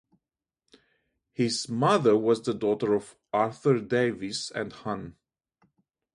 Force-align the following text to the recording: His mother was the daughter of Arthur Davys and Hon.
His 1.31 1.69
mother 1.69 2.17
was 2.17 2.41
the 2.41 2.55
daughter 2.55 2.95
of 2.95 3.15
Arthur 3.31 3.79
Davys 3.79 4.49
and 4.49 4.73
Hon. 4.73 5.13